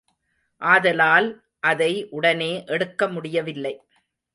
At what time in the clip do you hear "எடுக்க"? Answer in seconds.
2.67-3.07